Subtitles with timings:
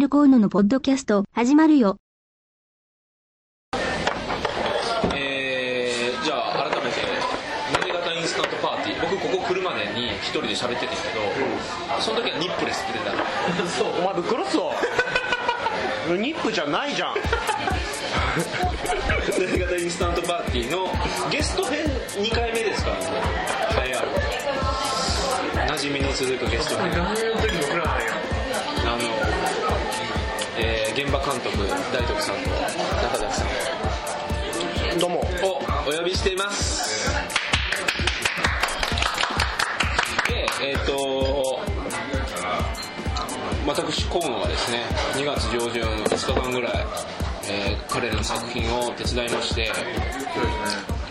[0.00, 1.96] ルコーノのポッドキャスト始まるよ。
[5.14, 7.02] えー、じゃあ改めて
[7.78, 9.00] なで型インスタントパーティー。
[9.02, 11.20] 僕ここ来るまでに一人で喋ってたけど、
[12.00, 13.12] その時はニップレスって出た。
[13.12, 14.72] のそうお前ぶっ殺すぞ。
[16.18, 17.14] ニップじゃないじゃん。
[17.14, 17.20] な
[19.46, 20.88] で型インスタントパーティーの
[21.30, 21.84] ゲスト編
[22.16, 22.90] 2回目ですか？
[22.90, 23.04] らね
[23.86, 24.08] 栄えある
[25.74, 26.90] 馴染みの続くゲスト編。
[26.92, 28.06] 何年の時僕らなんや。
[28.82, 29.69] あの、
[30.62, 31.56] えー現場監督
[31.92, 33.44] 大徳さんと中崎さ
[34.94, 34.98] ん。
[34.98, 35.20] どうも。
[35.20, 35.22] を
[35.88, 37.08] お呼びしています。
[40.28, 41.58] でえっ、と
[43.66, 46.72] 私河野はですね2月上旬2日間ぐらい、
[47.48, 50.30] えー彼らの作品を手伝いましてそうですね。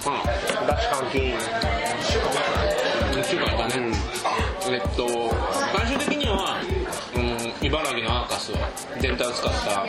[0.06, 0.24] まあ
[0.68, 1.38] 拉致監禁。
[3.20, 3.74] 1週間だね、
[4.72, 5.29] えっと
[9.00, 9.86] スをデータを使った、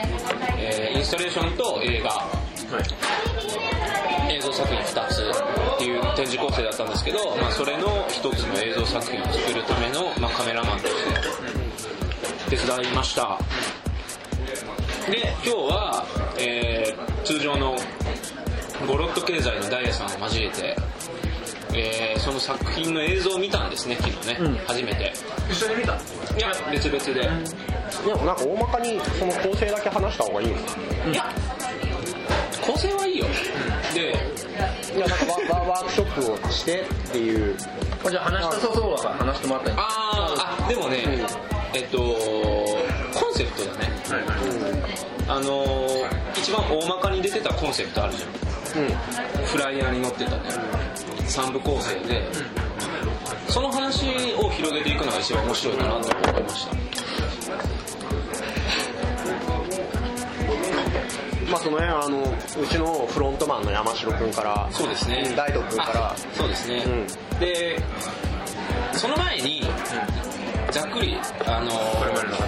[0.58, 2.10] えーインスタレーションと映画。
[4.30, 10.94] 映像作品2つっていう展示構成だったんですけど、まあ、それの1つの映像作品を作るための、まあ、カメラマンとし
[12.48, 13.38] て手伝いました。
[15.10, 16.06] で今日は、
[16.38, 17.76] えー通常の
[18.86, 20.76] ゴロット経済のダイヤさんを交えて、
[21.74, 25.12] えーその作品の映像を見たんですね昨日ね、初めて。
[25.50, 25.94] 一緒に見た？
[25.94, 25.96] い
[26.40, 27.28] や別々で、
[28.06, 31.24] でもなんか大まかにその構成だけ話した方がいいのいや
[32.66, 33.26] 構成はいいよ。
[33.94, 34.14] で
[34.96, 37.56] いやなんかワワワークショップをしてっていう。
[38.10, 40.98] じゃあ話したさそうだから話してもらったあーあでもね、
[41.74, 43.90] えっとコンセプトだね。
[44.08, 44.20] はい。
[44.20, 48.84] はいあのー一番大まかに出てたコンセプトあるじゃん。
[48.84, 49.46] うん。
[49.46, 50.42] フライヤーに載ってたね。
[51.26, 52.22] 3部構成で。
[53.48, 54.06] その話
[54.36, 57.79] を広げていくのが一番面白いかなと思いました
[61.50, 65.32] まあそのねあのうちのフロントマンの山城君からそうですね。
[65.36, 66.12] 大斗君から。
[66.12, 66.84] あそうですね、
[67.38, 67.78] うで
[68.92, 69.62] その前に
[70.70, 71.16] ざっくり
[71.46, 71.70] あの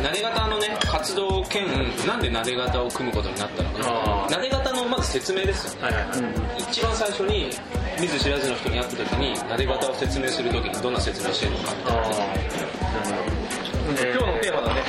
[0.03, 1.67] なで型のね活動兼
[2.07, 5.87] なんでなで型を組むことになったのあかなで型のまず説明ですよね。
[5.87, 6.63] はいはいはい。
[6.71, 7.51] 一番最初に
[8.01, 12.13] 見ず知らずの人に会った時になで型を説明する時にどんな説明してるのかみたいなね
[13.93, 14.83] 今日のテーマだね。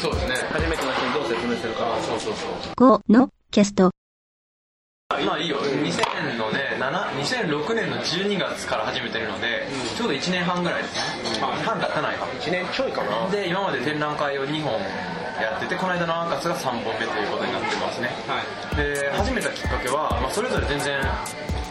[0.00, 0.34] そうですね。
[0.52, 1.98] 初めての人にどう説明するか。
[2.02, 2.46] そうそうそ
[2.84, 3.00] う。
[3.00, 3.90] 5のキャスト。
[5.08, 5.58] まあいいよ。
[5.58, 12.26] 2000のね7 2006年の12月から始めてるので、ちょうど1年半ぐらいですね、半経たないか。
[12.40, 13.30] 1年ちょいかな。
[13.30, 14.72] で今まで展覧会を2本
[15.40, 18.08] やっててこの間のアーカスが3本目ということになってますね。
[18.26, 18.76] はい。
[18.76, 21.00] で始めたきっかけは、まあ、それぞれ全然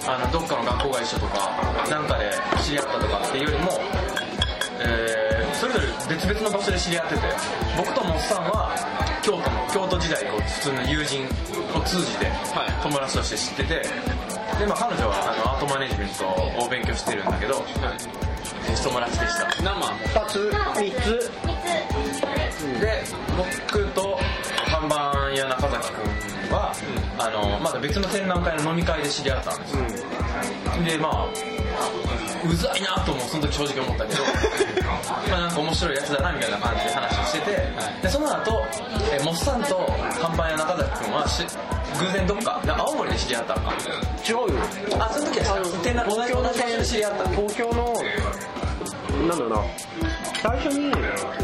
[0.08, 2.32] あのどっかの学校が一緒とかなんかで
[2.64, 3.72] 知り合ったとかっていうよりも、
[4.80, 5.25] えー
[6.10, 7.22] 別々の場所で知り合ってて
[7.78, 8.76] 僕とモッサンは
[9.22, 11.26] 京都の京都時代こう普通の友人
[11.76, 12.84] を通じてはい。
[12.84, 13.90] 友達として知ってて
[14.60, 16.26] で、まあ、彼女はあのアートマネジメント
[16.64, 17.66] を勉強してるんだけど、
[18.84, 19.64] 友達でした。
[19.64, 19.86] 生。
[19.86, 21.32] 2つ3つ。
[22.80, 23.04] で
[23.38, 24.20] 僕と
[24.68, 26.74] 看板屋中崎君は、
[27.20, 29.84] あのまだ別の展覧会の飲み会で知り合ったんですよ、
[30.84, 31.28] でまあ
[32.50, 34.24] うざいなともその時正直思ったけど
[35.30, 37.68] まあなんか面白いやつだなみたいな感じで話をしてて
[38.04, 38.64] でその後
[39.12, 39.90] えモッサンと
[40.22, 41.44] 看板屋中崎君はし
[42.00, 42.62] 偶然どっか？
[42.66, 43.74] で青森で知り合ったのか。
[44.28, 44.48] 違うよ。
[45.00, 47.24] あその時は展覧同じ同じ場所で知り合った。
[47.24, 47.94] の東京の
[49.30, 49.58] なんだろうな
[50.42, 50.92] 最初に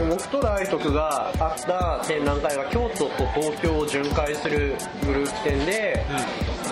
[0.09, 4.75] 僕と大徳が会った展覧会が京都と東京を巡回する
[5.06, 6.06] グループ展で,、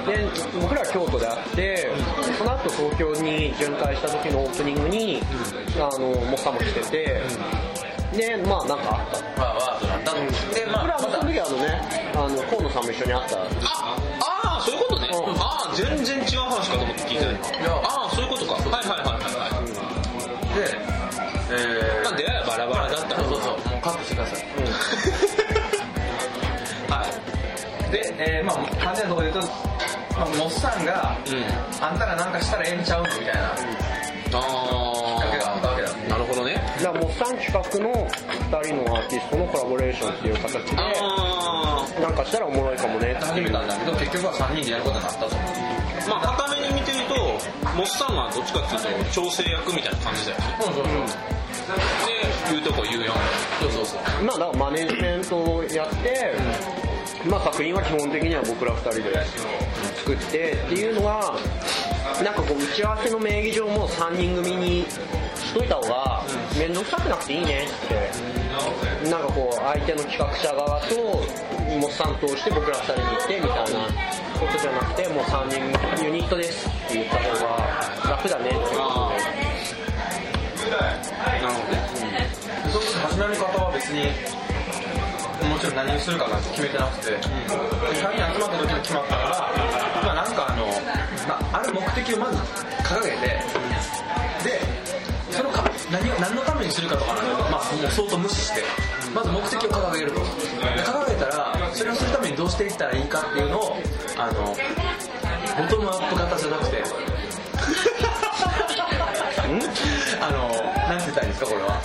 [0.06, 0.28] で
[0.62, 1.90] 僕らは京都で会って
[2.38, 5.22] その後東京に巡回した時のオープニングに、
[5.78, 7.22] あのモッサも来てて、
[8.16, 9.42] でまあなんかあった。
[9.42, 10.14] まあワードだった。
[10.14, 10.20] の
[10.54, 11.82] でまあ僕らもその時あのね
[12.16, 13.38] あの河野さんも一緒に会った。
[13.38, 13.48] あ
[14.44, 15.36] あーそういうことね、うん。
[15.40, 17.99] ああ全然違う話かと思って聞いてないいやあ
[29.20, 29.52] ころで言うと、
[30.18, 31.84] まあ、モッサンが、うん。
[31.84, 33.32] あんたらなんかしたらええんちゃうみたいな。
[34.30, 35.90] きっあかけがあったわけだ。
[35.90, 36.54] あなるほどね。
[36.84, 45.36] だからモッサン企画の2人のアーティストのコラボレーションっていう形であなんかしたらおもろいかもねって始めたんだけど結局は3人でやることになったと。
[46.10, 47.16] まあ片目に見てると
[47.76, 50.38] モッサンはどっちかっていうと調整役みたいな感じだよ。
[50.40, 50.94] ねそうそうそう
[52.06, 53.14] で言うとこ言うよ。
[53.62, 54.24] そうそうそう。
[54.24, 56.36] まあだからマネジメントをやって、
[57.28, 59.26] まあ作品は基本的には僕ら2人で
[59.98, 61.36] 作ってっていうのが
[62.24, 64.86] なんかこう打ち合わせの名義上も3人組に
[65.36, 66.24] しといた方が
[66.58, 70.96] 面倒くさくなくていいねってなんかこう相手の企画者側と
[71.80, 73.64] モッサン通して僕ら2人に行ってみたいな
[74.40, 77.24] ことじゃなくてもう3人ユニットですって言った方
[78.06, 78.80] が楽だねってことで。
[80.70, 82.10] なるほど。
[82.12, 82.30] ね
[82.72, 84.39] そうすると始まり方は別に
[85.70, 87.30] もちろん何をするかなんて決めてなくて、3人
[88.34, 89.30] 集まった時に決まったのが、
[90.04, 90.66] まあ、なんかあの、
[91.28, 92.38] まあ、ある目的をまず
[92.82, 93.18] 掲げて
[94.44, 94.60] で
[95.30, 98.64] そのか何を何のためにするかとかなんか、まあ、もう相当無視して
[99.14, 100.22] まず目的を掲げると。
[100.22, 100.26] で
[100.82, 103.78] 掲げたらそれをするためにどうしていったらいいかっていうのを
[104.18, 104.56] あのボ
[105.70, 106.84] トムアップ型じゃなくて
[110.20, 110.50] あの
[110.90, 111.80] なんて言ったらいいんですかこれは。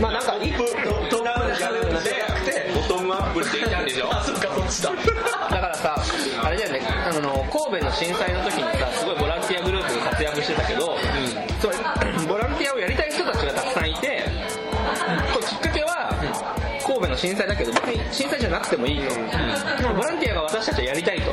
[0.00, 0.64] まあなんか一歩
[3.44, 5.14] て言ったんでしょあそっかそっちだ
[5.50, 5.96] だからさ
[6.42, 6.80] あれだよね。
[6.86, 10.96] あの神戸の震災の時にさすごいボランティアグループが活躍してたけど、
[11.60, 11.74] それ
[12.28, 14.24] ボランティアをやりたい人たちがたくさんいて、
[15.32, 16.10] これきっかけは
[16.86, 21.32] 神戸の震災だけど別に震災じゃなくてもいいと、でもボランティアが私たちはやりたいと、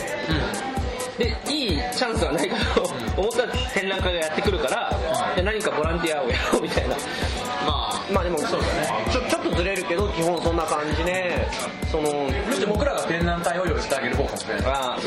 [1.17, 2.81] でいいチャンスはないかと
[3.21, 4.91] 思ったら展覧会がやってくるから、
[5.43, 6.95] 何かボランティアをやろうみたいな。
[7.65, 9.05] まあまあでもそうだね。
[9.11, 11.22] ちょちょっとずれるけど基本そんな感じで
[11.93, 12.09] その
[12.47, 14.63] むしろ僕らが展覧会を用意してあげる方かもしれない。
[14.65, 14.97] あ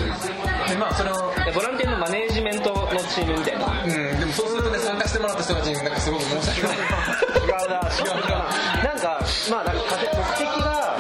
[0.71, 3.83] でまあそれをでボランティアのマネージメントのチームみたいな。
[3.83, 6.79] うんでもそうするとね参加してもらった人たちになんかすごく申し訳ない。
[7.43, 8.87] 違うな違うな。
[8.87, 9.19] なんか
[9.51, 10.99] まあなんか仮説目的が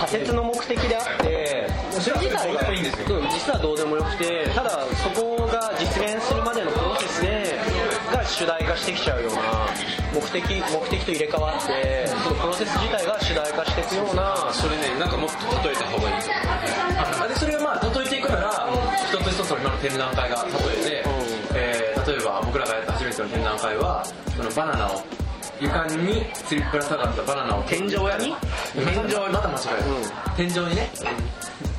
[0.00, 1.66] 仮説の目的であって
[2.00, 3.16] それ自体がどうでもいいんですよ。
[3.18, 5.29] うん実はどうでもよくてただそこ
[8.40, 9.68] 主題化してきちゃうような
[10.16, 14.48] 目的目的と入れ替わってそのプロセス自体が主題化していくような。
[14.50, 16.16] それねなんかもっと例えた方がいい。
[17.20, 18.72] あでそれをまあ例えていくなら
[19.12, 21.04] 一つ一つの今の展覧会が例えて、
[21.54, 24.04] えー例えば僕らがやった初めての展覧会は
[24.34, 25.04] そのバナナを
[25.60, 28.34] 床に吊りぶら下がったバナナを天井屋に
[28.74, 29.62] 天井にまた間違
[30.36, 30.90] える、天井にね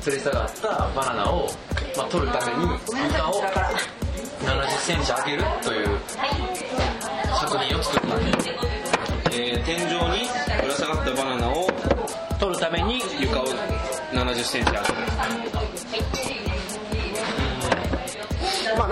[0.00, 1.50] 吊り下がったバナナを、
[1.96, 3.42] まあ、取るために床を
[4.44, 5.98] 7 0センチ上げるという
[7.40, 8.48] 作品を作ったんです
[9.30, 10.28] えー天井に
[10.60, 11.66] ぶら下がったバナナを
[12.40, 14.84] 取るために床を7 0センチ上げる。
[15.16, 16.21] まあ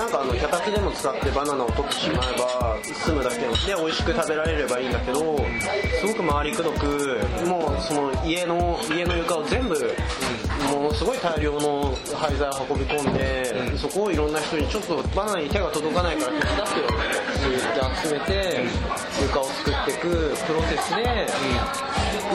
[0.01, 5.37] なんかあの脚立でも使ってバナナを取ってしまえば済むだけで美味しく食べられればいいんだけど
[6.01, 9.75] すごく周りくどくもうその家の家の床を全部
[10.73, 16.87] ものすごい大量の廃材を運び込んで、そこをいろんな人にちょっとバナナに手が届かないから手伝ってよ。
[16.87, 18.61] って言って集めて
[19.23, 20.09] 床を作っていく
[20.47, 21.27] プロセスで、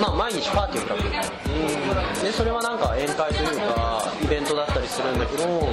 [0.02, 5.68] まあ毎日パーティーを開くでそれはなんか宴会というかイベントだったりするんだけど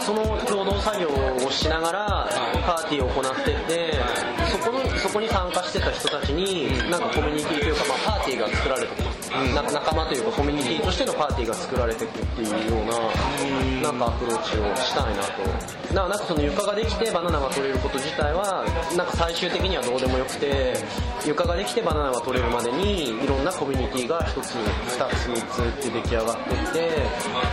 [0.00, 2.28] その共同作業をしながら
[2.66, 3.94] パーティーを行ってって
[4.50, 15.42] そこのそこに参加してた人たちになんかコミュニティというか、まあ、パーティーが作られてくな仲間というかコミュニティとしてのパーティーが作られていくっていうようななんかアプローチをしたいなと。
[15.96, 18.64] だからなんかその床ができてバナナが取れること自体は
[18.96, 20.74] なんか最終的にはどうでもよくて
[21.26, 26.90] 床ができてバナナが取れるまでにいろんなコミュニティが1つ2つ3つって出来上がっていって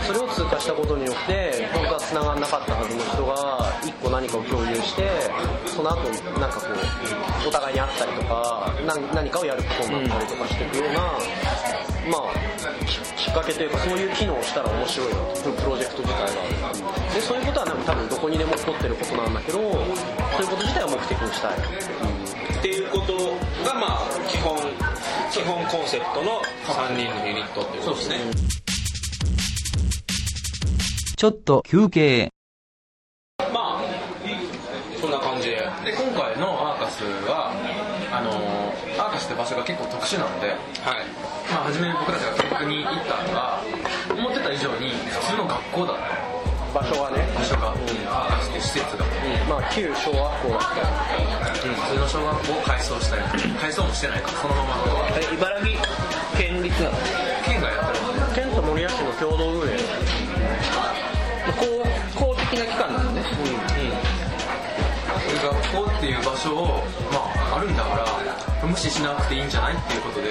[0.06, 5.08] それを通過したことによって本当は繋がんなかったはずの人が1個何かを共有して
[5.66, 11.18] その後なんかこうお互いに会ったりとか何何かをやることになったりとかしていくような、
[12.10, 15.52] まあききっかけというかそういう機能をしたら面白いなと。
[15.52, 17.14] プロジェクト自体が。
[17.14, 21.58] でそういうことはなんか多分どこにでも起こってることなんだけどそういうこと自体を目的にしたい。
[22.58, 23.12] っていうこと
[23.64, 24.56] がまあ基本
[25.30, 28.16] 基本コンセプトの3人のユニットっていうことですね。
[31.16, 32.30] ちょっと休憩。
[33.52, 33.82] まあ
[35.00, 35.56] そんな感じで。
[35.84, 37.52] で今回のアーカスは
[38.12, 38.30] あの
[39.02, 40.56] アーカスって場所が結構特殊なので、はい。
[40.56, 40.60] ま
[41.28, 41.33] あ、
[41.64, 43.62] 初め僕たちが見学に行ったのが
[44.12, 46.02] 思ってた以上に普通の学校だった。
[46.74, 47.24] 場所がね。
[47.34, 49.06] 場所が、アーカスっていう施設が、
[49.48, 50.76] まあ旧小学校だった。
[51.64, 53.22] 普通の小学校を改装したり
[53.54, 54.82] 改装もしてないからそのままの。
[55.16, 55.80] え茨城
[56.36, 56.96] 県立なの？
[57.46, 59.72] 県がやってる県と守谷市の共同運営。
[61.56, 62.13] 公公的な
[65.74, 66.66] 学校っていう場所を、
[67.10, 70.28] まあ、あるんだから無視しなくていいんじゃないっていうことで、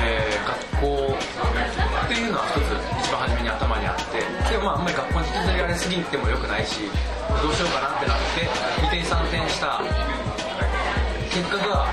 [0.00, 4.18] えー学校っていうのは一つ一番初めに頭にあって
[4.50, 6.80] でもまああんまり学校に引きずられすぎてもよくないし
[7.40, 8.42] どうしようかなってなって
[8.82, 9.80] 二転三転した
[11.30, 11.86] 結果が、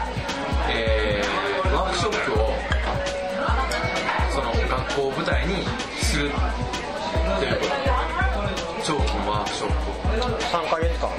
[0.72, 2.50] えーワークショップを
[4.34, 5.64] その学校を舞台に
[6.02, 6.32] する
[7.38, 7.90] ということ。
[8.90, 11.10] 長期のワークショップを3ヶ月間。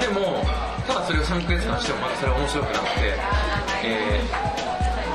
[0.00, 0.42] でも
[0.86, 3.14] ただそれを3ヶ月間してもまたそれは面白くなくて、
[3.82, 4.20] え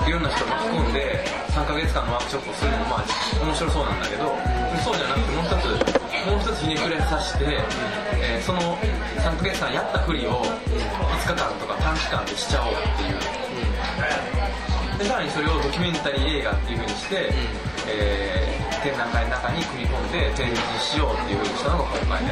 [0.04, 3.06] ー、いろんな人を巻き込んで3ヶ月間のワークショップをするのもまあ
[3.46, 4.36] 面白そうなんだけど
[4.84, 7.46] そうじゃなくてもう一つもう一つひねくれさせて、
[8.20, 8.60] えーその
[9.22, 10.50] 3ヶ月間やったふりを5
[11.22, 17.30] 日間とか短期間でしちゃおうっていう、でさらにそれをドキュメンタリー映画っていうふうにして、
[17.88, 22.32] えー展覧会の中に組み込んで展示しようっていうふうにしたのが今回ね。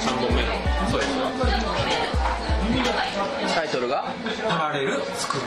[0.00, 0.48] 3本目の。
[0.90, 1.12] そうです。
[3.54, 4.04] タイトルが？
[4.48, 5.42] パラレル作る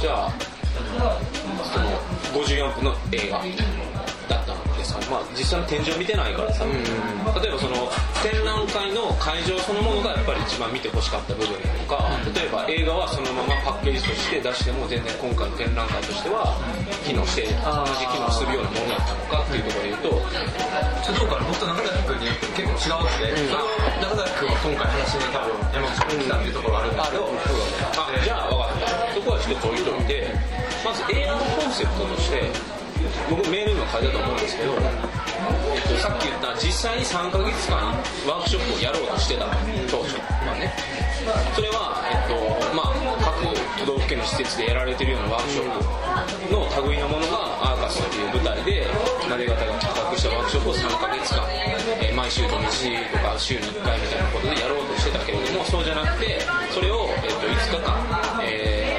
[0.00, 0.32] しては
[1.68, 1.92] その
[2.40, 3.44] 54分の映画
[4.32, 7.84] だったんですか、まあ、実際の展示を見てないからさ、例えばその
[8.24, 16.56] 展覧会の会場そのものがやっぱり一番見てほしかった部分なのか、例えば映画はそのままパッケージとして出しても全然今回の展覧会としては
[17.04, 20.16] 機能して同じ機能するようなものだったのかっていうところで言うと、
[21.28, 23.68] かな僕と中崎君に結構違うって、それを
[24.00, 27.28] 中崎君は今回話に多分山口君に来たっていうところがあるんですけど、
[28.00, 28.69] あじゃあ分かった
[29.20, 30.32] そこはちょっと置いといて
[30.80, 32.40] まず映画のコンセプトとして
[33.28, 37.92] 僕メールにも書いたと思うんですけど、えっと、さっき言った実際に3ヶ月間
[38.24, 39.44] ワークショップをやろうとしてた
[39.92, 40.16] 当初
[40.48, 40.72] はね。
[41.52, 43.44] それは、えっとまあ、各
[43.84, 48.88] 都道府県の施設でやられてるようなワークショップの類のものがアーカスっていう舞台で
[49.28, 58.89] なで方が企画したワークショップを3ヶ月間、えー毎週土日とか週に1回みたいなことでやろうとしてたけれどもそうじゃなくてそれを、えっと5日間、えー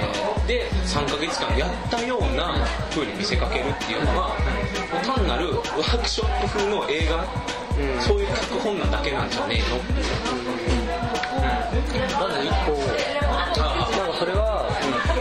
[0.52, 4.36] で3ヶ月間やったような風に見せかけるっていうのは
[5.06, 7.24] 単なるワークショップ風の映画、
[8.02, 9.80] そういう脚本なだけなんじゃねえの？
[12.20, 12.76] まず一個
[13.32, 14.68] なんかそれは、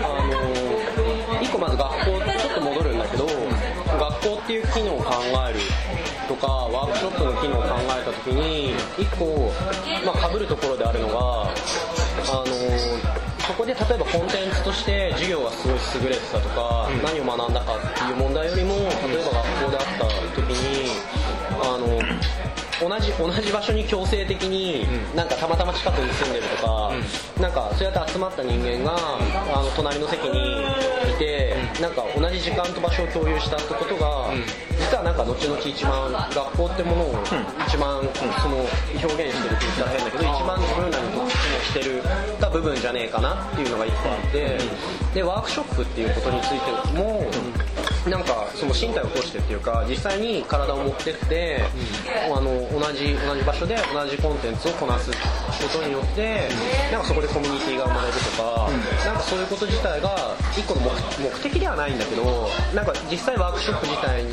[0.03, 5.15] あの一個まず学校ちょっと戻るんだけど学校っていう機能を考
[5.49, 5.61] える
[6.27, 9.53] とかワークショップの機能を考えた時に一個、
[10.05, 11.15] まあ、被るところであるのが
[11.47, 13.20] あの
[13.51, 18.87] そこで例えばコンテンツとして授業がすごい優れてたとか、何を学んだかっていう問題よりも例え
[19.27, 20.07] ば学校であった
[20.41, 20.91] 時に
[21.61, 21.99] あの
[22.81, 26.93] 同じ同じ場所に強制的に、なんかたまたま近くに住んでるとか、
[27.41, 30.63] なんかそうやって集まった人間があの隣の席に
[31.13, 34.33] いて、なんか同じ時間と場所を共有したってことが、
[34.79, 37.23] 実はなんか後々一番学校ってものを
[37.67, 38.01] 一番
[38.41, 38.65] その
[38.97, 41.30] 表現してるって言ったら変だけど一番自分らにとっ
[41.63, 42.03] してる
[42.41, 44.59] た部分じゃねえかなっていうのが一個あって、
[45.15, 47.25] でワークショップっていうことについても、
[48.09, 51.61] なんかその身体を通してっていうか実際に体を持ってって、
[52.35, 55.17] あの同じ同じ場所で同じコンテンツをこなすこ
[55.69, 56.49] とによって
[56.91, 58.71] なんかそこでコミュニティが生まれるとか、
[59.05, 60.17] なんかそういうこと自体が
[60.57, 64.25] 一個の目目的ではないんだけどなんか実際ワークショップ自体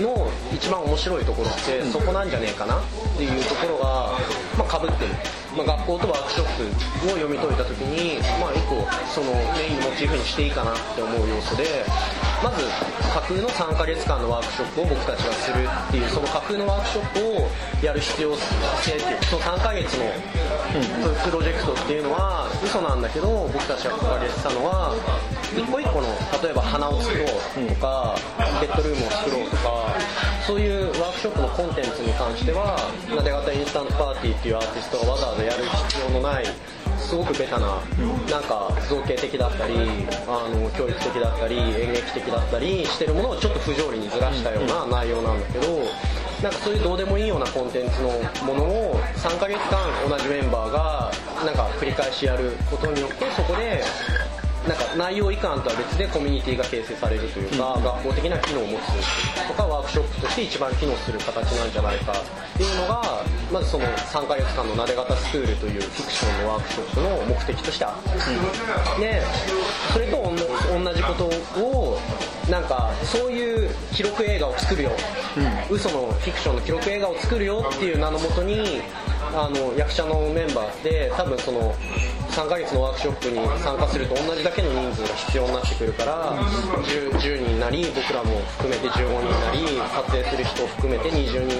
[0.00, 2.82] の一番面白いところってそこなんじゃねえかなっ
[3.18, 4.18] ていうところが、
[4.56, 5.10] まあ、被ってる。
[5.56, 6.46] まあ、学校とワークショッ
[7.00, 11.64] プを読み解いた時に、まあ、一個そのメインのモチーフにしていいかなって思う要素で
[12.42, 12.64] まず
[13.14, 17.48] 架空の3ヶ月間のワークショップを僕たちがするっていうその架空のワークショップを
[17.82, 20.04] やる必要性っていうその3ヶ月の
[21.24, 24.92] プロジェクトっていうのは嘘なんだけど僕たちが掲げてたのは
[25.56, 26.08] 一個一個の
[26.42, 28.14] 例えば花を作ろうとか
[28.60, 29.96] ベッドルームを作ろうとか
[30.46, 32.76] そういうワークショップのコンテンツに関しては
[33.08, 36.44] なで型インスタントパーティーっていうアーティストがわざわざやる必要のない
[37.06, 37.66] すごくベタな
[38.28, 39.74] なんか造形的だったり
[40.26, 45.66] あの教育的だったり演劇的だったりしてるものをちょっと不条理にずらしたような内容なんだけど
[46.42, 48.08] なんかそういうどうでもいいようなコンテンツの
[48.44, 51.12] ものを3ヶ月間同じメンバーが
[51.44, 53.82] なんか繰り返しやることによってそこで
[54.66, 69.22] なんか内容以下とは別でコミュニティが形成されるというか、学校的な機能を持つとかワークショップとして一番機能する形なんじゃないかっていうのがまずその3ヶ月間のなで型スクールというフィクションのワークショップの目的としてあった、で
[69.92, 70.36] それとおん
[70.84, 71.26] 同じこと
[71.62, 71.98] を
[72.50, 74.90] なんかそういう記録映画を作るよ、
[75.70, 78.80] 嘘のフィクションの記録映画を作るよっていう名のもとに
[79.32, 81.74] あの役者のメンバーって多分その
[82.36, 86.36] 3ヶ月のワークショップに参加すると同じだけの人数が必要になってくるから
[86.84, 91.56] 10, 10人なり僕らも含めて15人なり撮影する人を含めて20人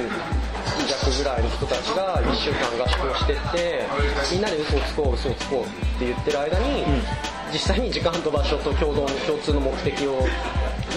[0.84, 3.86] 弱ぐらいの人たちが1週間合宿をしてって
[4.30, 5.66] みんなで嘘をつこう嘘をつこうっ
[5.98, 6.84] て言ってる間に、
[7.52, 10.26] 実際に時間と場所と共同共通の目的を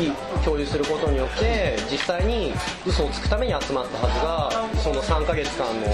[0.03, 0.11] い
[0.43, 2.53] 共有することによって実際に
[2.85, 5.87] 嘘をつくために集まったはずがその3ヶ月間の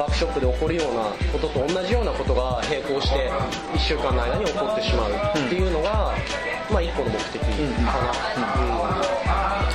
[0.00, 1.02] ワークショップで起こるような
[1.32, 3.30] ことと同じようなことが並行して
[3.74, 6.14] 1週間の間に起こってしまうっていうのが、
[6.70, 7.48] まあ、1個の目的か
[8.46, 8.94] な。
[8.94, 8.99] うんい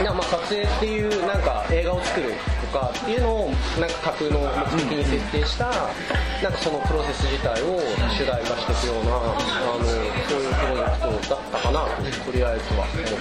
[0.06, 2.34] やまあ撮影っていうなんか映画を作る
[2.72, 7.82] とかっていうのをなんか架空の目的に設定したなんかそのプロセス自体を
[8.14, 11.82] 主題化していくようなあのそういうプロジェクトだったかな
[12.24, 13.16] とりあえずは思って。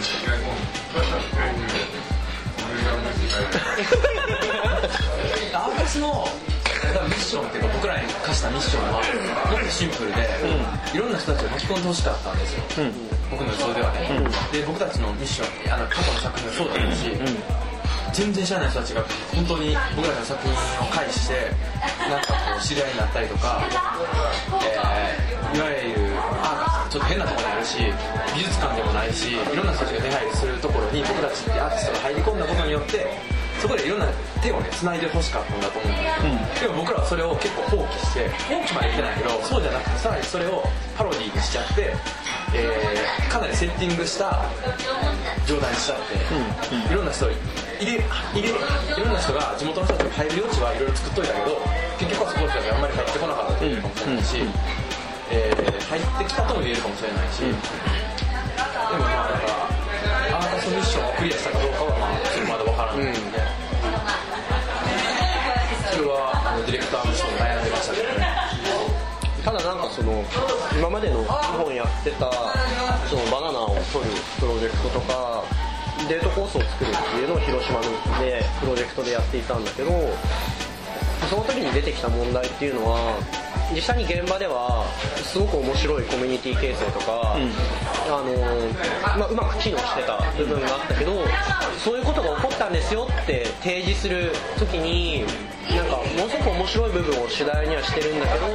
[5.55, 6.53] アー
[6.93, 10.29] カスのミッションっていうか僕らに課したミッションはもっとシンプルで、
[10.95, 12.62] いろんな人たちを巻き込んでほしかったんですよ、
[13.31, 14.09] 僕の予想ではね、
[14.53, 17.11] で僕たちのミッションあの過去の作品もそうだったし、
[18.12, 19.03] 全然知らない人たちが
[19.35, 20.57] 本当に僕らの作品を
[20.91, 21.50] 介して
[22.09, 23.62] なんかこう知り合いになったりとか、
[24.62, 27.79] えーいわゆるアーカスちょっと変なところにあるし
[28.35, 33.07] 美術館でもないしいろんな人たちが出入りするところに僕たちってアーティストが入り込んだことによって
[33.64, 34.04] そこでいろんな
[34.42, 36.04] 手をね繋いでほしかったんだと思うんだ
[36.61, 40.61] けど、でも僕らはそれを結構放棄して放棄までいってないけどそうじゃなくてさらにそれを
[41.00, 41.97] パロディーにしちゃって、
[42.52, 44.44] えーかなりセッティングした
[45.49, 47.33] 状態にしちゃって、いろんな人入
[47.80, 48.04] れ
[48.37, 48.52] 入れい
[49.00, 51.56] ろんな人が地元の人たちが入る余地はいろいろ作っといたけど
[51.97, 54.44] 結局はそこの人たちがあんまり入ってこなかったというかもしれないし、
[55.33, 57.56] えー入ってきたとも言えるかもしれないし、でも
[59.09, 63.34] まあだからアーカスミッションをクリアしたかどうかはまあまだわからないので、それ
[66.06, 68.75] はディレクターの人も悩んでましたけどね。
[69.44, 70.25] ただなんかその
[70.73, 72.32] 今までの2本やってた
[73.06, 75.44] そのバナナを取るプロジェクトとか
[76.08, 77.78] デートコースを作るっていうのを広島
[78.20, 79.90] でプロジェクトでやっていたんだけど
[81.28, 83.18] その時に出てきた問題っていうのは
[83.73, 84.85] 実際に現場では
[85.23, 91.24] すごく面白いコミュニティ形成とか、あのまあ、うまく機能してた部分があったけど
[91.79, 95.24] そういうことが起こったんですよって提示する時に
[95.74, 98.46] なんかものすごく面白い部分を主題にはしてるんだけど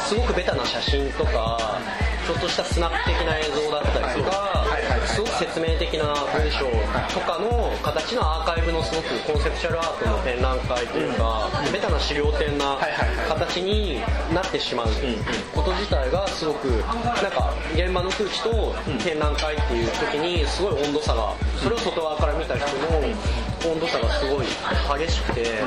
[0.00, 1.80] すごくベタな写真とか
[2.26, 4.63] ちょっとしたスナップ的な映像だったりとか
[5.14, 6.66] すごく説明的な文章
[7.14, 12.76] とかの形のアーカイブのすごくコンセプチュアルアートの展覧会というかベタな資料展な
[13.28, 14.00] 形に
[14.34, 14.88] なってしまう
[15.54, 18.74] こと自体がすごくなんか現場の空気と
[19.04, 24.46] 展覧会っていう時にすごい温度差がそれを外側から見た人の温度差がすごい
[24.98, 25.62] 激しくて。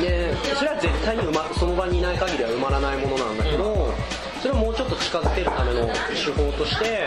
[0.00, 1.22] でそれは絶対に
[1.58, 3.92] その場にいない限りは埋まらないものなんだけど、
[4.40, 7.06] それをもうちょっと近づけるための手法として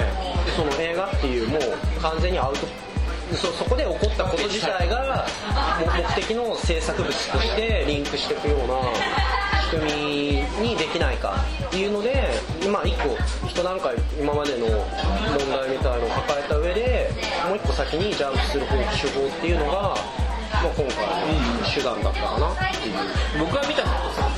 [0.55, 2.67] その映画っていうもう完全にアウト
[3.35, 5.25] そそこで起こったこと自体が
[5.79, 8.75] 目的の制作物としてリンクしていくような
[9.63, 12.13] 仕組みにできないかっていうので
[12.71, 13.17] まあ一個
[13.47, 14.77] 一段階今までの問
[15.49, 17.09] 題みたいのを抱えた上で
[17.47, 19.95] もう一個先にジャンプする方手法っていうのが、まあ、
[20.63, 22.95] 今回の手段だったかなっていう。
[23.39, 23.81] 僕が見た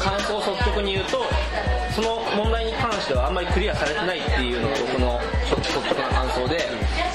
[0.06, 1.18] 感想を率直に言うと
[1.90, 5.20] その問題に関してはあんまりクリアされてないっていうのが僕の
[5.58, 6.62] 率直な感想で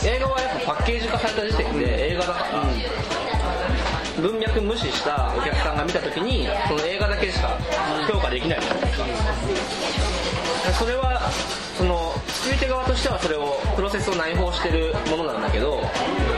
[0.05, 2.65] 映画はやっぱパッケージ化された時点で映画だから、
[4.21, 7.59] 文脈無視したお客さんが見た時にその映画だけしか
[8.11, 8.61] 評価できない。
[8.61, 9.05] じゃないですか
[10.73, 11.31] それは
[11.77, 15.81] その作り手側としてはそれをプロセスを内包してるものなんだけど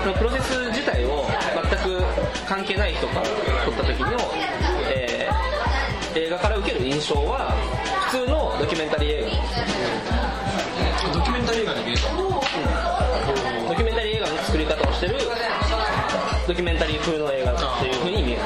[0.03, 1.25] そのプロセス自体を
[1.71, 2.03] 全く
[2.47, 3.23] 関係ない人から
[3.65, 4.11] 撮った時の、
[4.95, 5.12] え
[6.15, 7.51] 映画から受ける印象は
[8.11, 9.31] 普通のドキュメンタリー映
[11.13, 12.03] ドキュメンタリー映画に見えた
[13.69, 15.17] ドキュメンタリー映画の作り方をしてる。
[16.47, 18.43] ドキュメンタリー風の映画っていう風に見える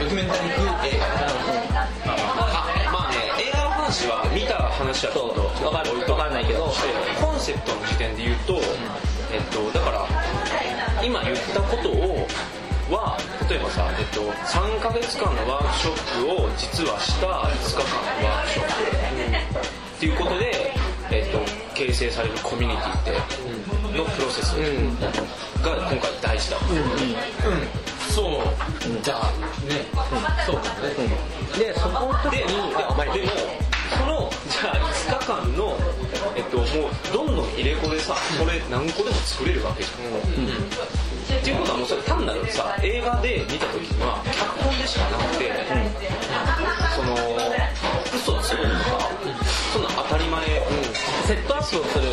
[0.00, 0.98] ドキュメンタリー風映
[2.92, 6.70] まあね映画の話は見た話はちょっと分かる分かんないけど
[7.20, 8.60] コンセプトの時点で言うと、
[9.32, 10.06] えっと、だから
[11.02, 12.26] 今言ったことを
[12.90, 13.16] は
[13.48, 17.86] 例えばさ、えっと、3ヶ月間のワークショップを実はした5日間
[18.22, 20.72] のワークショップ、っていうことで、
[21.10, 21.38] えっと、
[21.74, 23.12] 形成されるコミュニティって
[23.96, 24.54] のプロセス。
[25.62, 26.56] が今回大事だ、
[28.08, 29.02] そう。
[29.02, 29.26] じゃあ
[29.66, 29.84] ね、
[30.46, 31.18] そうかもね、
[31.58, 33.28] でそこの時ででにあまあでも
[33.90, 35.76] そのじゃあ5日間の、
[36.36, 36.66] えっと、もう
[37.12, 41.09] どんどん入れ子でさそれ何個でも作れるわけじゃん、
[41.40, 45.50] っていうことはもうそれ単なるさ映画で見た時には脚本でしかなくて、
[46.94, 47.16] その
[48.14, 48.68] 嘘をつくとか
[49.72, 50.44] そんな当たり前、
[51.26, 52.04] セットアップをする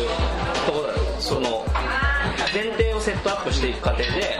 [0.64, 0.98] ところだよ。
[1.20, 1.66] その
[2.54, 4.38] 前提をセットアップしていく過程で、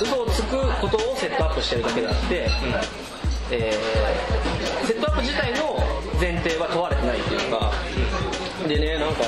[0.00, 2.48] 嘘をつくことをセットアップしてるだけであって、
[3.50, 5.76] えーセットアップ自体の
[6.20, 7.72] 前提は問われてないっていうか、
[8.68, 9.24] でねなんか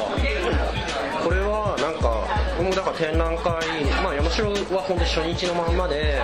[1.24, 2.29] これはなんか
[2.70, 6.22] もだから展覧会まあ山城は本当初日のまんまで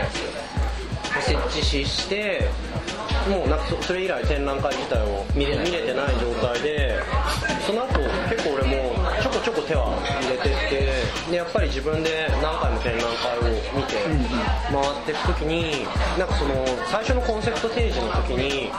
[1.21, 2.49] 設置しして
[3.29, 7.03] もうなんかそれ以来展覧会自体を見れてない状態で
[7.67, 7.99] その後
[8.31, 14.01] 結構俺もょこちょこ手は入れてってでやっぱり自分で何回も展覧会を見て
[14.73, 15.85] 回っていく時に
[16.19, 18.71] なんかその最初のコンセプト提示の時に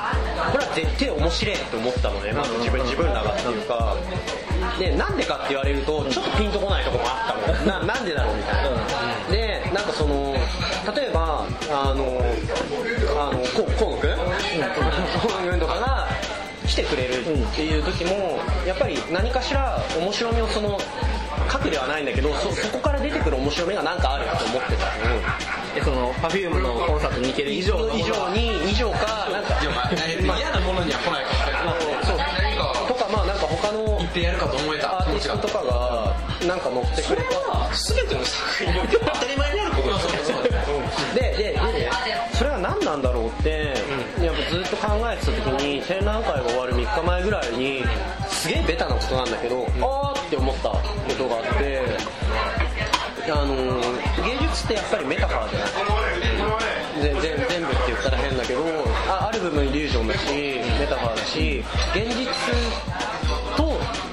[0.52, 3.96] これは絶対面白いって思ったのねまず自分自分らがっていうか。
[4.80, 7.68] でなんでかって言われるとちょっとピンとこないとこもあったもん。
[7.88, 10.34] ななんでだろうみたいな、でなんかその
[10.96, 12.22] 例えばあの
[13.18, 14.16] あのこう河野くん？
[14.18, 14.98] 河野くん。
[15.20, 15.57] とかが来
[16.78, 20.78] てくれるっていう時もやっぱり何かしら面白みをその
[21.52, 24.86] 書くではないんだけどそそこから出てくる面白みが何かあると思ってた。
[24.86, 25.18] の
[25.76, 29.56] えその Perfume のコンサートに行ける以上以上に以上かなんか
[30.26, 37.58] まあ嫌なものには来ないかもしれないそうとかまあなんか他の言ってやるかと思えたアーティストとかがなんか乗ってくれた。
[37.78, 40.38] 全ての作品において当たり前にあることですよ
[41.14, 42.07] でででねそれは何
[42.88, 43.74] なんだろうって、
[44.24, 47.84] やっぱずっと考えてた時に展覧会が終わる3日前ぐらいに
[48.30, 50.80] すげえベタなことなんだけど、あーって思ったこ
[51.18, 51.82] とがあって
[53.30, 53.56] あの
[54.24, 55.70] 芸術ってやっぱりメタファーじゃない
[57.02, 58.64] 全全全部って言ったら変だけど
[59.10, 60.32] あある部分イリュージョンだし
[60.80, 62.97] メタファーだし現実と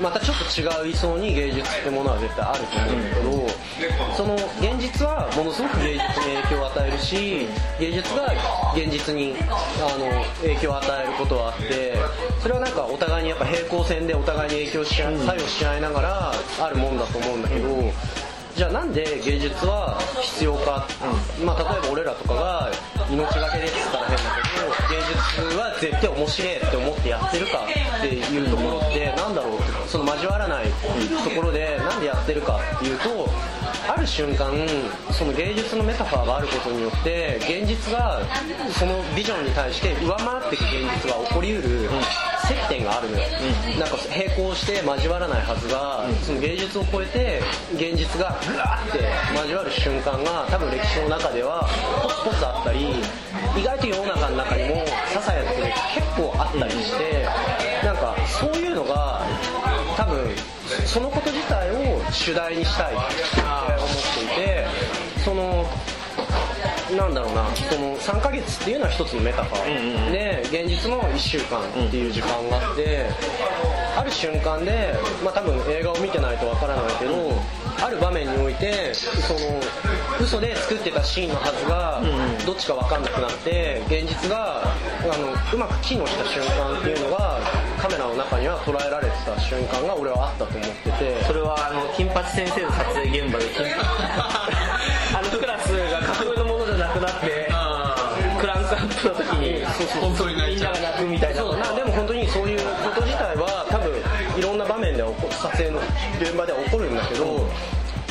[0.04, 7.48] またちょっと違う位相に芸術ってものは絶対あると思うんだけどその現実はものすごく芸術に影響を与えるし
[7.80, 8.28] 芸術が
[8.76, 9.34] 現実に
[9.80, 11.96] あの影響を与えることはあって
[12.38, 17.68] それはなんかお互いにやっぱ平行線でお互いに影響し合い作用し合いながらあるもんだと思うんだけど
[18.54, 20.86] じゃあなんで芸術は必要か、
[21.42, 22.70] まあ、例えば俺らとかが
[23.10, 24.53] 命がけでって言ったら変だけど
[24.94, 27.66] 芸術は絶対面白いって思ってやってるか
[27.98, 30.66] っていうところってなんだろうってその交わらない
[31.24, 33.28] ところでなんでやってるかっていうと
[33.88, 34.52] ある瞬間
[35.12, 38.22] その芸術のメタファーがあることによって現実が
[38.78, 41.90] そのビジョンに対して上回っていく現実が起こりうる
[42.46, 43.24] 接点があるのよ、
[43.80, 47.40] なんか並行して交わらないはずが、その芸術を超えて
[47.72, 49.00] 現実がグワーって
[49.32, 51.66] 交わる瞬間が多分歴史の中では
[52.02, 53.00] ポツポツあったり
[53.56, 54.83] 意外と世の中の中にも
[55.32, 57.26] 結構あったりして、
[57.82, 59.22] なんかそういうのが
[59.96, 60.30] 多分
[60.86, 64.66] そのこと自体を主題にしたいって思っていて
[65.24, 65.66] その
[66.96, 73.06] なんだろうなその3ヶ月っていうのは一つのメタファー、で現実の1週間っていう時間があって、
[73.96, 77.32] ある瞬間で、まあ、多分映画を見てないとわからないけど、
[77.82, 79.60] ある場面においてその
[80.20, 82.00] 嘘で作ってたシーンのはずが
[82.46, 87.40] どっちか分かんなくなって現実があのうまく機能した瞬間っていうのが
[87.80, 91.24] カメラの中には捉えられてた瞬間が俺はあったと思ってて。
[91.24, 93.66] それはあの金八先生の撮影現場で金
[95.12, 97.50] あのクラスが架空のものじゃなくなって
[98.40, 99.64] クランクアップの時に
[100.00, 100.74] 本当に泣いちゃう。
[100.74, 101.23] みんなが泣くみたいな
[106.20, 107.48] 現場では起こるんだけど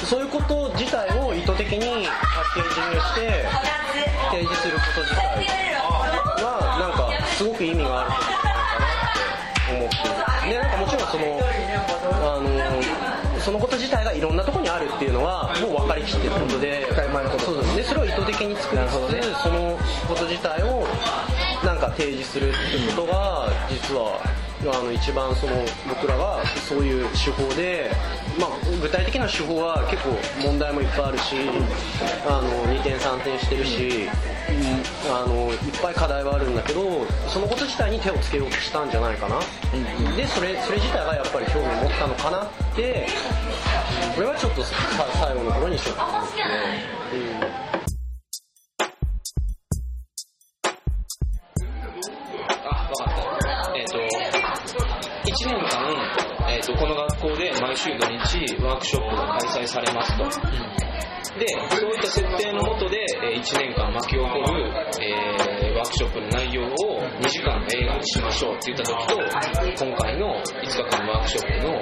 [0.05, 3.45] そういうこと自体を意図的にパッケージにして
[4.31, 5.23] 提示すること自体
[6.43, 10.03] はなんかすごく意味があることじゃないかなって思って。
[10.09, 11.39] るでなんかもちろんその
[12.21, 16.87] あのそのこと自体がいろんなところにあるっていうのはもう分かりきってることで
[17.39, 20.87] そうでそれを意図的に作りつつそのこと自体を
[21.63, 25.53] なんか提示するっていうことが実はあの一番その
[25.87, 27.91] 僕らがそういう手法で、
[28.39, 28.49] まあ、
[28.81, 31.35] 具体的な手法は結構問題もいっぱいあるし
[32.27, 34.43] あの2点3点してるし、うん
[35.09, 39.39] あのいっぱい課題はあるんだけどそのこと自体に手をつけようとしたんじゃないかな、
[40.15, 43.07] でそれそれ自体がやっぱり興味を持ったのかなって
[44.17, 44.75] 俺はちょっとさ
[45.13, 46.43] 最後の頃にちょっと思ってね、
[47.47, 47.49] う。
[47.49, 47.52] ん
[55.33, 60.23] 1年間、えっ、と、この学校で毎週土日ワークショップが開催されますと。
[61.39, 64.69] で、そういった設定のもとで、え1年間巻き起こる、
[65.01, 66.67] えーワークショップの内容を
[67.17, 69.17] 2時間映画にしましょうって言った時と、
[69.85, 71.81] 今回の5日間ワークショップの、えっ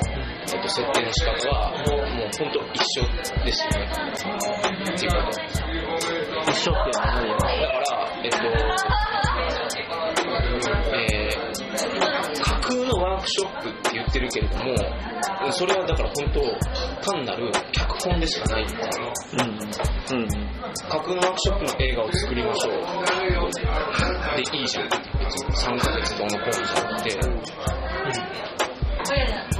[0.61, 1.99] と設定の仕方は、もう
[2.39, 3.03] 本当一緒
[3.43, 3.91] ですよね。
[4.95, 5.35] っていうこと。
[6.51, 7.27] 一緒っていうのは何？
[7.27, 8.37] よだから、えっと、
[10.95, 16.41] えー架ークショップって言ってるけれども、それはだから本当、
[17.11, 18.97] 単なる脚本でしかないみたいな。
[19.45, 20.27] うんうん
[20.89, 22.73] 架空のワークショップの映画を作りましょう。
[24.35, 24.89] でいいじゃん。
[24.89, 27.09] 別に3ヶ月どうのこうのじゃなくて、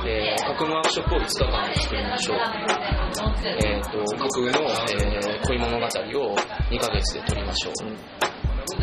[0.07, 2.37] えー架空のワークショップを5日間で作りましょう。
[2.37, 5.87] えー、と架空の、えー恋物語を
[6.69, 7.73] 2ヶ月で撮りましょう、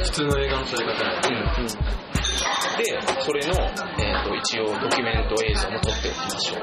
[0.03, 1.21] 普通の映画の撮り方や。
[1.59, 2.85] うんで
[3.21, 3.55] それの、
[3.99, 6.61] えー、と一応ドキュメント映像も撮っておきましょう、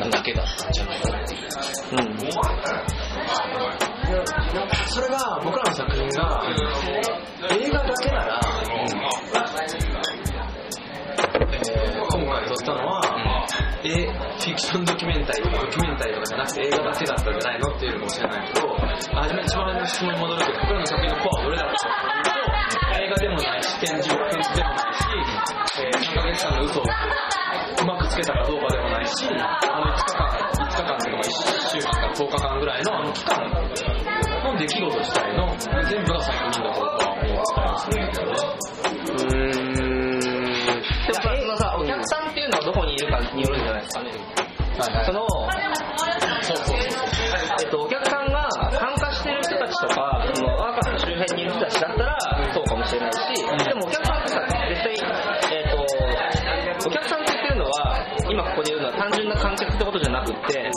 [0.00, 1.50] なんだけだったんじゃないかっていう
[4.88, 6.42] それが僕らの作品が
[7.50, 9.60] 映画だけなら、えー
[12.10, 13.46] 今回撮ったのは、
[13.84, 22.39] えフィクションドキュメンタリーとかドキュメンタリーとかじゃなくて映画だけだったんじゃないのっていうのかもしれないけど初め一番の質問に戻るけど僕らの作品のコアはどれだろう
[23.00, 25.00] 映画でもないし展示展示でもないし、
[25.78, 31.30] えー3ヶ月間の嘘をうまくつけたかどうかでもないしあの5日間5日間というか1
[31.70, 38.10] 週間か10日間ぐらいのあの期間の出来事自体の全部が作品だと僕は思ってたりするん
[39.26, 39.80] ね
[41.06, 44.10] でもさ、そのさ、お客さんっていうのはどこにいるかによるんじゃないですかね。
[45.04, 45.26] その、
[47.60, 52.19] えっと、お客さんが参加してる人たちとか、そのワーカーの周辺にいる人たちだったら
[59.90, 60.70] ことじゃなくって、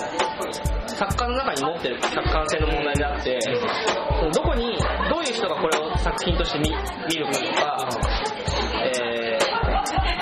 [0.87, 3.39] 作家の中に持ってる客観性の問題であって、
[4.33, 4.77] どこに、
[5.09, 6.69] どういう人がこれを作品として見
[7.17, 7.99] るかとか、
[8.83, 9.53] えー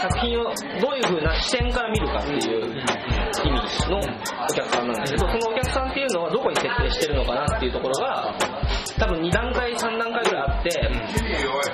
[0.01, 2.70] 作品をどういう風な視点から見るかっていう
[3.91, 8.33] のお客さんなんだけど、そのお客さんっていうのはどこに設定してるのかなっていうところが、
[8.97, 10.69] 多分2段階、3段階ぐらいあって、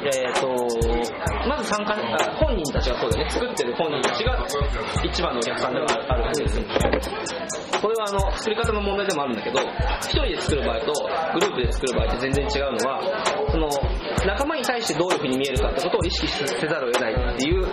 [0.03, 1.95] えーと、まず参加、
[2.39, 4.45] 本人たちがそうだよね、作ってる本人たちが
[5.03, 6.65] 一番のお客さんではあるわけですよ。
[7.81, 9.59] これはあの作り方の問題でもあるんだけど、
[10.01, 10.93] 一人で作る場合と
[11.33, 13.01] グループで作る場合って全然違うのは、
[13.51, 13.69] その
[14.25, 17.65] 仲間に対してどういう風に見えるかってことを意識せざるを得ないっていう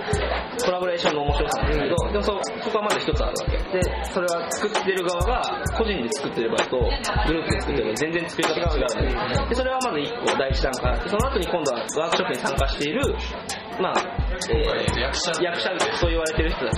[0.65, 3.79] コラボレーションの面白さなんですけど、でもそそこはまず一つあるわけ。
[3.79, 5.43] で、それは作ってる側が
[5.77, 6.79] 個人で作ってる場合と
[7.27, 8.81] グループで作ってる場合全然作り方が違
[9.43, 13.17] うんでそれはまず一個第一段階あって、その後に今度はワークショップに参加している、
[13.81, 13.95] まあ、
[14.51, 16.77] えー役者役者そう言われてる人たち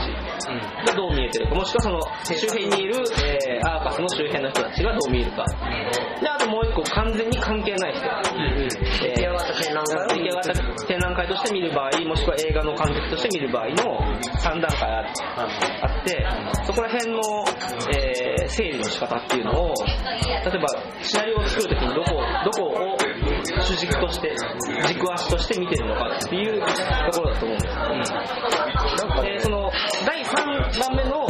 [0.87, 5.45] がどう見えてるか、もしくはその周辺にいる、えーアーカスの周辺の人たちがどう見えるか。
[6.21, 8.05] で、あともう一個完全に関係ない人。
[9.03, 10.75] 出来上がった展覧会出来上がった展覧会
[11.24, 13.98] として見る場合、もしくは映画の観客として見る場合の
[14.42, 15.05] 3段階あ
[15.83, 16.26] あって、
[16.66, 17.20] そこら辺の、
[17.94, 20.68] えー整理の仕方っていうのを、例えば
[21.02, 22.96] シナリオを作るときにどこどこを
[23.62, 24.35] 主軸として、
[24.88, 28.12] 軸足として見てるのかっていうところだと思うんです。
[29.22, 29.70] で、その、
[30.07, 31.26] 第3番目の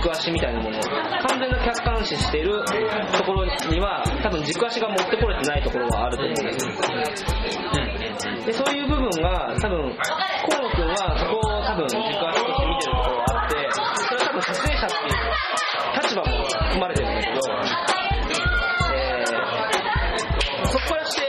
[0.00, 6.66] 軸足みたいなもの、完全な客観視しているところには、多分軸足が持ってこれてないところはあると思うんです。
[8.46, 9.94] で、そういう部分が、多分、
[10.48, 15.12] 河野くんはそこを多分軸足として見てるところがあって、それは多分撮影者っていう
[16.02, 17.40] 立場も含まれてるんだけど、
[18.94, 19.50] えー
[20.70, 21.22] そこからして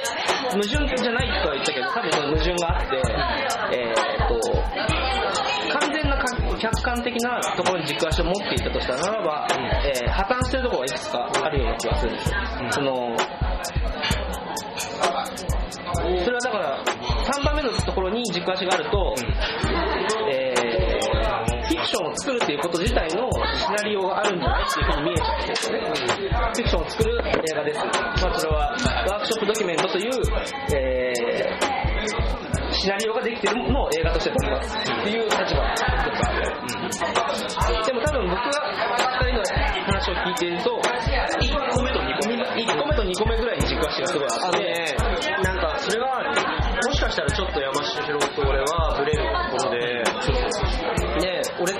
[0.51, 3.01] 矛盾じゃないとは言ったけど、多分その矛盾があって、
[6.61, 9.47] 客観的なところに軸足を持っていたとしたならば、
[9.83, 12.35] えー破綻してるところがいくつかあるような気がするんですよ。
[12.71, 13.17] その
[16.23, 19.15] それはだから、3番目のところに軸足があると、
[20.29, 25.79] えーフィクションを作るっていうこと自体のシナリオがあるんじゃないっていうふうに見えちゃうんですね。
[25.79, 27.79] フィクションを作る映画です。
[27.79, 28.59] まあ、それは
[29.09, 30.11] ワークショップドキュメントという、
[30.75, 31.91] えー
[32.71, 35.91] シナリオができてるのを映画として撮りますっていう立場が一つあ
[37.69, 37.85] る。
[37.85, 38.49] でも多分僕が
[39.21, 39.43] 2人の
[39.85, 44.95] 話を聞いていると、1個目と2個目、1個目と2個目ぐらいに軸足がすごいあって、
[45.43, 46.23] なんかそれは
[46.87, 49.23] もしかしたらちょっと山下ろと俺はブレる
[51.61, 51.79] 俺も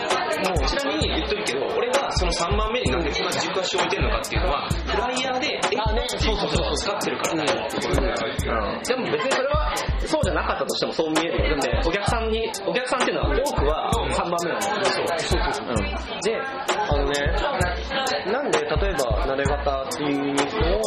[0.54, 9.74] うちなみに言っとくけど俺がその3番目になんでこんな軸足を置いてるのかっていうのはフライヤーであねそうそうそうを使ってるからでも別にそれは
[10.06, 11.56] そうじゃなかったとしてもそう見えるよ。
[11.56, 15.06] だってお客さんに、お客さんっていうのは多くは3番目なんですよ。
[15.18, 16.22] そうそうそう。
[16.24, 20.82] であのねなんで例えばなで方っていうのを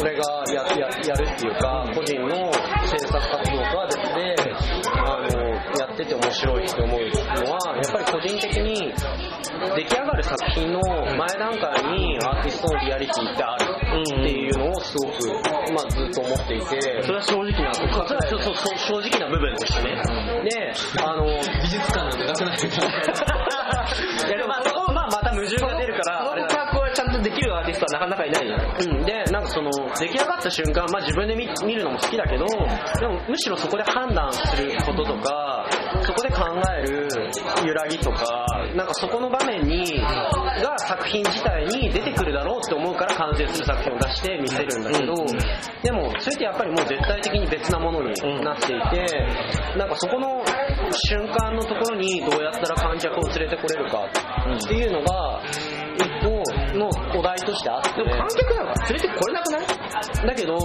[0.00, 2.50] 俺がやややるっていうか個人の
[6.28, 8.92] 面白いって思うのはやっぱり個人的に
[9.76, 15.28] 出来上がる作品の前段階にアーティストのリアリティってあるっていうのをすごく、
[15.72, 17.02] まあ、ずっと思っていて。
[17.02, 19.96] それは正直なそれはそうそうそう正直な部分としてね。
[20.44, 22.58] であの美術館なんてなくない
[24.28, 26.48] いやでもまあそこはまあまた矛盾が出るから、あれだ。
[26.48, 28.47] 把握はちゃんとできるアーティストはなかなかいない
[29.58, 35.68] その出来上がった瞬間、まあ、自分で見見るのも好きだけどでもむしろそこで判断することとか
[36.06, 36.46] そこで考
[36.78, 37.08] える
[37.66, 45.14] 揺らぎとかなんかそこの場面にが作品自体に出てくるだろうって思うから完成する作品を出して見せるんだけど、
[45.82, 49.26] でもそれってやっぱりもう絶対的に別なものになっていて、
[49.76, 50.44] なんかそこの
[51.08, 55.77] 瞬間のところにどうやったら観客を連れてこれるかっていうのが一個の
[57.18, 57.90] お題としてあって。
[57.98, 59.66] でも観客なんか連れてこれなくない？
[60.26, 60.56] だけど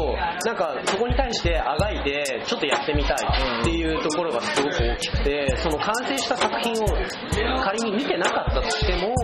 [0.46, 3.18] なんかそこに対してあがいてちょっとやってみたい
[3.62, 6.88] っていうところがすごく大きくてその完成した作品を
[7.64, 9.16] 仮に見てなかったとしても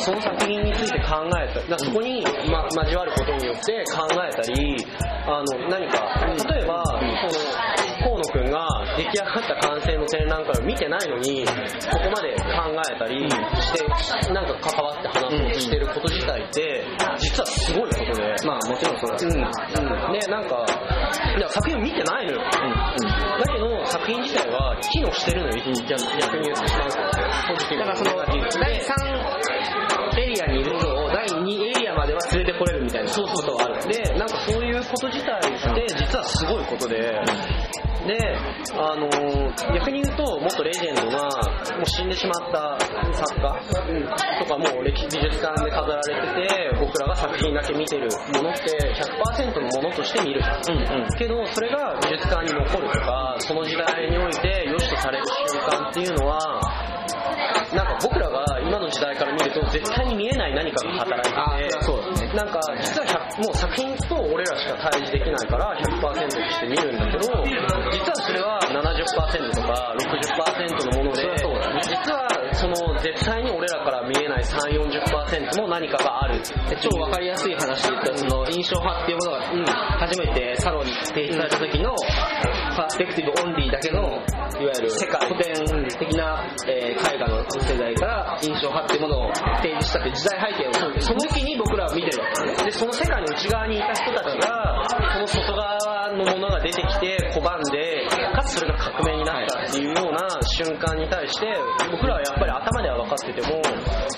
[0.00, 4.76] その作品について考えただからそこに、ま、交わることによって考えたり
[5.26, 7.73] あの何か例えばその
[8.24, 11.52] 河野くんが出来上がった完成の展覧会を見てないのにこ
[11.98, 13.72] こまで考えたりし
[14.24, 16.84] てなんか関わって話そうとしてること自体って
[17.18, 18.34] 実はすごいことで。
[18.44, 20.66] まあもちろんそうだうん、うん、ねなんか
[21.36, 26.98] いや作品を見てないのよ、だけど作品自体は機能してるのよ、逆逆に言ってしまうと。
[27.48, 28.10] ポジティブだからその
[28.60, 33.56] 第3エリアにいる人を第2エリアまでは連れてこれるみたいなそうそうそう。
[33.58, 37.20] あるでなんかそういうこと自体って実はすごいことで、
[38.06, 38.36] で、
[38.74, 39.34] あのー
[39.72, 41.28] 逆に言うともっとレジェンドな
[41.76, 42.78] もう死んでしまった
[43.12, 48.94] 作家とかもう歴史美術館で飾られてて僕らが作品だけ見てるものって
[49.38, 50.42] 100%のものとして見る。
[50.42, 56.83] じゃん、けどそれが美術館に残るとかその時代において良しとされる瞬間っていうのは
[57.72, 62.32] なんか僕らが今の時代から見ると絶対に見えない何かが働いててそうだね。
[62.34, 71.22] なんか実は100もう作品と俺らしか対峙できないから100%として見るんだけど実はそれは70%とか60%のもので
[71.82, 76.40] 実はその絶対に俺らから見えない340%も何かがある。
[76.80, 81.94] 超わかりやすい話で言ったその印象派っていうものが、初めてサロンに提出された時の
[82.76, 85.54] パースペクティブオンリーだけのいわゆる世界古典
[85.98, 92.18] 的な、えー絵画の世代から印象派っていうものを提示したって時代背景をその時に僕らは見てる
[92.64, 101.46] でその世界の内側にいた人たちがその外側のものが出てきて拒んでかつそれが革命になったっていうような瞬間に対して
[101.92, 103.60] 僕らはやっぱり頭では分かってても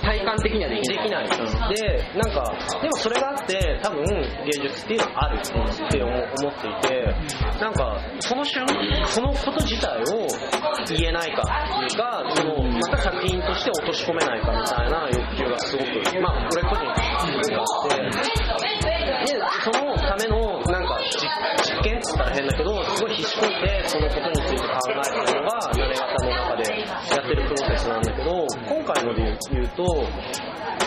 [0.01, 1.07] 体感的にはできでない。
[1.09, 7.15] きない、でなんかでもそれがあって多分芸術っていうのはあるって思思っていて
[7.61, 8.65] なんかその瞬
[9.09, 10.27] そのこと自体を
[10.97, 18.47] 言えないかっていうかそのまた作品として落とし込めないかみたいな欲求がすごくまあ俺個人にあって
[19.27, 21.27] でそのためのなんか実
[21.63, 26.06] 実験っつったら変だけどすごい必死こいてそのことについて考えてるのが慣れ方の中で
[27.11, 29.85] やってるプロセスなんだけど今回ので言うと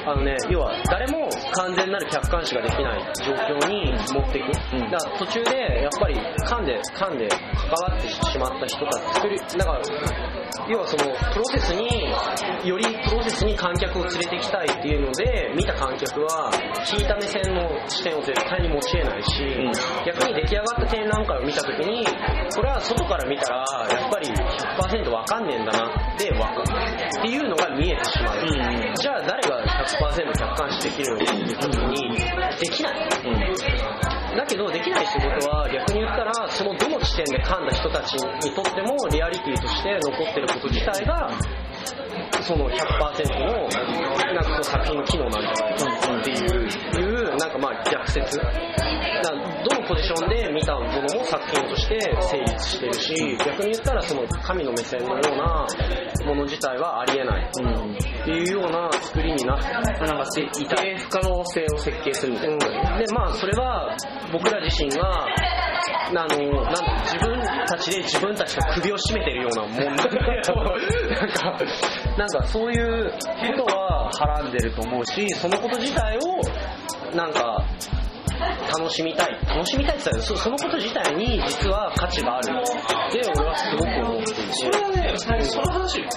[0.05, 4.51] あのね、要は誰も完全なる客観視ができない状況に持っていく、
[4.89, 9.13] だから途中でやっぱり噛んで噛んで関わってしまった人たち。
[9.15, 10.38] 作りだから
[10.69, 11.87] 要はそのプロセスに
[12.67, 16.51] よりプロセスに観客を連れてきたいっていうので見た観客は
[16.91, 19.29] 引いた目線の視点を絶対に持ち得ないし、
[20.05, 22.05] 逆に出来上がった展覧会を見た時に
[22.55, 28.47] これは外から見たらやっぱり100%わかんねえんだなってわかるっていうのが見えてしまう、
[28.95, 32.17] じゃあ誰が100%客観視できるのかって言った時に
[32.59, 33.09] できない、
[34.39, 41.29] だけどできない仕事は逆に言ったらそのどの地点で噛んだ人たちにとってもリアリティとして残ってること自体が
[42.41, 43.67] その100%の
[44.31, 46.69] なんかその作品の機能なんじゃないかっていう。
[47.29, 48.39] いうなんかまあ逆説。
[48.39, 48.45] ど
[49.75, 55.67] のポジションで見たものも作品として成立してるし逆に言ったらその神の目線のような
[56.25, 57.49] もの自体はありえない。
[57.49, 63.95] っていうような作りになってなんかせ一定不可能性を設計するみたいな、でまあそれは
[64.31, 65.25] 僕ら自身が
[66.09, 66.27] あのなん
[67.05, 70.13] 自分たちで自分たちの首を絞めてるようなもんなんか
[72.17, 73.11] なんかそういう
[73.57, 77.65] ことははらんでると思うしそのこと自体をなんか
[78.77, 86.15] 楽しみたい楽しみたいって言ったらそそのこと自体に実は価値があるって俺はすごく思っていてそれはね、その話聞いて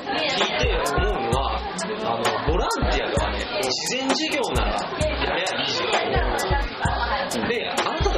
[0.97, 7.49] 思うのは、あの、ボランティアとかね、自然事業ならやればいいじゃん。
[7.49, 7.71] で、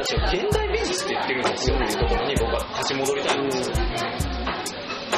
[0.04, 3.70] ちは現代美術って言ってるんですよっていうところに僕は立ち戻りたいんです。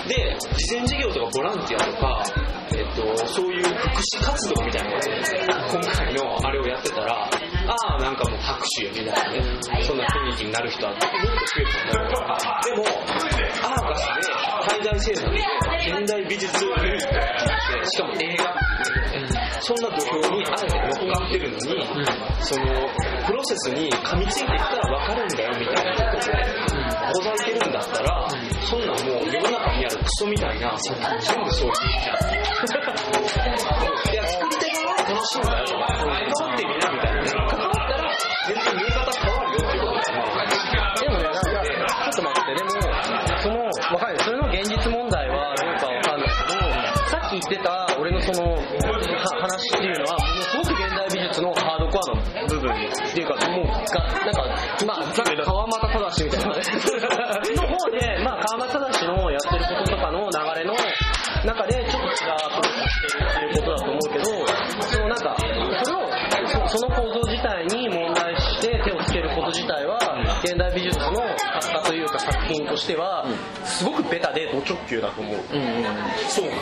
[0.07, 2.22] で、慈善事業とかボランティアとか、
[2.70, 5.11] えっと、そういう福祉活動みたいなので、
[5.68, 7.28] 今回のあれをやってたら、あ
[7.97, 11.12] あ、なんかもう拍手よみたいなね、そんな雰囲気になる人はもっと増
[11.61, 12.22] えてたんだ、
[12.64, 12.84] でも、
[13.64, 14.22] アーカスで
[14.68, 15.39] 対外制作で
[15.89, 18.55] 現代美術グループって言って、しかも映画っ
[19.11, 21.83] ていうね、そんな土俵にあえて乗っかってるのに、
[22.39, 22.62] その
[23.27, 26.39] プロセスに噛みついていったら分かるんだよみたいなことで
[27.11, 28.31] ほざいてるんだったら、
[28.62, 32.17] そんなんもう世の中にあるクソみたいな作品全部そうしていいじゃん。
[34.12, 37.45] いや作り手側は楽しいんだよとか関わってみなみたいな
[52.71, 54.45] アの部分っていうか、もう、が、なんか、
[54.87, 55.12] まあ、
[55.45, 56.62] 川又正みたいなね。
[57.57, 60.75] の方で、まあ、川又正のやってることとかの流れの
[61.45, 64.25] 中で、ちょっと違うことしてるっていうことだと思うけど、
[64.83, 69.99] そのなんか、それを、その構造自体に問題して手をつけること自体は、
[70.43, 73.27] 現代美術の作家というか作品としては、
[73.64, 75.35] すごくベタでド直球だと思う。
[75.53, 75.85] うんうん
[76.29, 76.53] そう、うん、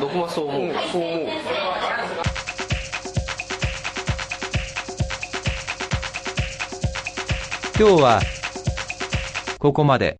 [0.00, 1.26] 僕もそう思う、そう思う。
[7.80, 8.20] 今日は
[9.58, 10.18] ここまで。